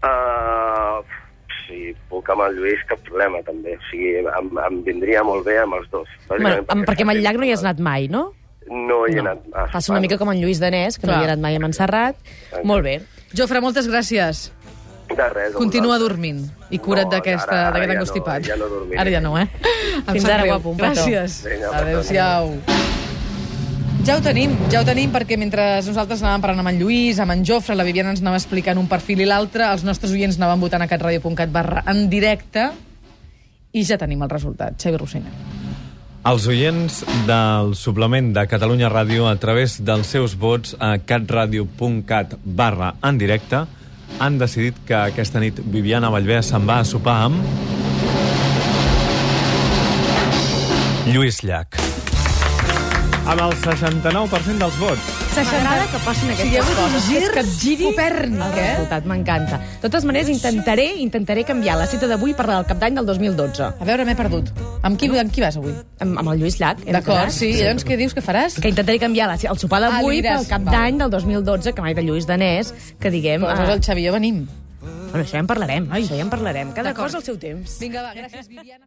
Uh, 0.03 0.99
si 1.63 1.93
puc 2.11 2.27
amb 2.33 2.43
el 2.47 2.57
Lluís, 2.59 2.81
cap 2.89 2.99
problema, 3.07 3.39
també. 3.47 3.77
O 3.79 3.83
sigui, 3.89 4.15
em, 4.19 4.49
em 4.67 4.79
vindria 4.85 5.23
molt 5.23 5.45
bé 5.47 5.57
amb 5.61 5.77
els 5.79 5.89
dos. 5.93 6.09
Bueno, 6.27 6.57
amb, 6.67 6.83
perquè 6.87 7.05
amb 7.07 7.13
el 7.15 7.21
Llach 7.23 7.39
no 7.39 7.47
hi 7.47 7.53
has 7.55 7.63
anat 7.63 7.79
mai, 7.83 8.07
no? 8.11 8.31
No 8.73 9.03
hi 9.07 9.13
he 9.13 9.21
No. 9.21 9.29
anat 9.29 9.39
a 9.53 9.67
Passa 9.71 9.91
una 9.93 10.01
mica 10.01 10.15
no. 10.15 10.19
com 10.23 10.31
en 10.33 10.41
Lluís 10.41 10.59
Danès, 10.59 10.97
que 10.97 11.05
no 11.07 11.13
Clar. 11.13 11.21
hi 11.21 11.27
ha 11.27 11.31
anat 11.33 11.39
mai 11.43 11.55
a 11.55 11.59
Montserrat. 11.61 12.15
Molt 12.63 12.83
bé. 12.83 13.01
Jofre, 13.33 13.61
moltes 13.61 13.87
gràcies. 13.87 14.49
De 15.13 15.27
res, 15.29 15.51
Continua 15.53 15.99
dormint 15.99 16.39
i 16.71 16.79
cura't 16.79 17.05
No, 17.05 17.11
d'aquest 17.11 17.45
ja 17.51 17.69
no, 17.69 17.93
encostipat. 17.93 18.45
ja 18.47 18.55
no 18.57 18.65
dormiré. 18.71 18.97
Ara 18.99 19.11
ja 19.11 19.19
no, 19.21 19.37
eh? 19.37 19.47
Fins 20.11 20.25
ara, 20.25 20.45
guapo. 20.47 20.73
Gràcies. 20.79 21.43
Adéu-siau. 21.73 22.55
Ja 24.03 24.17
ho 24.17 24.21
tenim, 24.21 24.55
ja 24.71 24.81
ho 24.81 24.85
tenim, 24.87 25.11
perquè 25.13 25.37
mentre 25.39 25.61
nosaltres 25.85 26.19
anàvem 26.23 26.41
parlant 26.43 26.59
amb 26.59 26.71
en 26.73 26.79
Lluís, 26.81 27.19
amb 27.23 27.31
en 27.31 27.43
Jofre, 27.47 27.75
la 27.75 27.85
Viviana 27.87 28.09
ens 28.11 28.19
anava 28.19 28.35
explicant 28.35 28.77
un 28.81 28.87
perfil 28.91 29.21
i 29.23 29.25
l'altre, 29.29 29.63
els 29.71 29.83
nostres 29.87 30.11
oients 30.11 30.35
anaven 30.41 30.59
votant 30.59 30.81
a 30.83 30.87
catradio.cat 30.91 31.51
barra 31.53 31.83
en 31.87 32.09
directe, 32.09 32.65
i 33.71 33.83
ja 33.87 33.97
tenim 33.97 34.21
el 34.23 34.29
resultat. 34.29 34.75
Xavi 34.81 34.97
Rossina. 34.97 35.29
Els 36.23 36.45
oients 36.47 37.01
del 37.27 37.73
suplement 37.75 38.29
de 38.31 38.45
Catalunya 38.47 38.87
Ràdio 38.87 39.25
a 39.27 39.33
través 39.35 39.73
dels 39.83 40.07
seus 40.07 40.37
vots 40.39 40.71
a 40.79 40.93
catradio.cat 41.03 42.37
barra 42.45 42.93
en 43.03 43.19
directe 43.19 43.65
han 44.23 44.37
decidit 44.39 44.79
que 44.87 44.95
aquesta 44.95 45.41
nit 45.43 45.59
Viviana 45.73 46.13
Vallvé 46.13 46.39
se'n 46.39 46.63
va 46.69 46.79
a 46.79 46.87
sopar 46.87 47.17
amb... 47.25 47.43
Lluís 51.11 51.43
Llach. 51.43 51.75
Amb 53.27 53.43
el 53.49 53.59
69% 53.59 54.63
dels 54.63 54.79
vots. 54.79 55.22
M'agrada 55.33 55.87
que 55.89 55.99
passin 56.05 56.29
aquestes 56.29 56.67
un 56.69 56.75
coses. 56.77 57.05
gir 57.09 57.21
que 57.33 57.41
et 57.41 57.47
giri 57.57 57.87
copèrnic, 57.87 58.37
el 58.37 58.59
eh? 58.59 58.65
resultat, 58.75 59.07
m'encanta. 59.09 59.57
De 59.57 59.87
totes 59.87 60.05
maneres, 60.05 60.29
intentaré 60.29 60.85
intentaré 61.01 61.41
canviar 61.47 61.79
la 61.79 61.87
cita 61.89 62.05
d'avui 62.11 62.35
per 62.37 62.45
la 62.45 62.59
del 62.59 62.67
cap 62.69 62.77
d'any 62.77 62.99
del 62.99 63.09
2012. 63.09 63.71
A 63.81 63.87
veure, 63.89 64.05
m'he 64.05 64.13
perdut. 64.19 64.51
Amb 64.85 64.99
qui, 65.01 65.09
amb 65.09 65.33
qui 65.33 65.41
vas 65.41 65.57
avui? 65.57 65.73
Amb, 66.05 66.21
amb 66.21 66.35
el 66.35 66.43
Lluís 66.43 66.59
Llach. 66.61 66.85
D'acord, 66.85 67.33
sí. 67.33 67.49
I 67.49 67.63
llavors 67.63 67.89
què 67.89 67.97
dius 67.97 68.13
que 68.13 68.21
faràs? 68.21 68.59
Que 68.61 68.69
intentaré 68.69 69.01
canviar 69.01 69.31
la, 69.31 69.39
el 69.41 69.57
sopar 69.57 69.81
Ah, 69.81 69.89
d'avui 69.89 70.21
diràs, 70.21 70.45
pel 70.45 70.51
cap 70.53 70.69
d'any 70.69 71.01
del 71.01 71.09
2012, 71.17 71.73
que 71.73 71.81
mai 71.81 71.97
de 71.97 72.05
Lluís 72.05 72.29
Danès, 72.29 72.69
que 73.01 73.09
diguem... 73.09 73.41
Però 73.41 73.55
aleshores 73.55 73.73
ah, 73.73 73.79
el 73.81 73.87
Xavi 73.89 74.05
i 74.05 74.11
jo 74.11 74.13
venim. 74.13 74.43
Bueno, 74.83 75.27
això 75.27 75.37
ja 75.37 75.41
en 75.43 75.49
parlarem, 75.49 75.89
això 75.93 76.17
ja 76.17 76.23
en 76.25 76.29
parlarem. 76.29 76.71
Cada 76.77 76.93
cosa 76.97 77.19
al 77.19 77.25
seu 77.25 77.37
temps. 77.41 77.79
Vinga, 77.81 78.01
va, 78.01 78.13
gràcies, 78.17 78.49
Viviana. 78.49 78.81